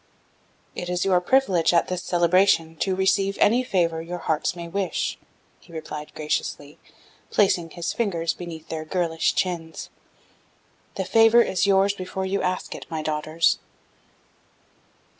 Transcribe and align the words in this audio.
"'It 0.75 0.89
is 0.89 1.05
your 1.05 1.21
privilege 1.21 1.75
at 1.75 1.87
this 1.87 2.01
celebration 2.01 2.75
to 2.75 2.95
receive 2.95 3.37
any 3.39 3.63
favor 3.63 4.01
your 4.01 4.17
hearts 4.17 4.55
may 4.55 4.67
wish,' 4.67 5.19
he 5.59 5.71
replied 5.71 6.11
graciously, 6.15 6.79
placing 7.29 7.69
his 7.69 7.93
fingers 7.93 8.33
beneath 8.33 8.67
their 8.69 8.83
girlish 8.83 9.35
chins. 9.35 9.91
'The 10.95 11.05
favor 11.05 11.43
is 11.43 11.67
yours 11.67 11.93
before 11.93 12.25
you 12.25 12.41
ask 12.41 12.73
it, 12.73 12.87
my 12.89 13.03
daughters.' 13.03 13.59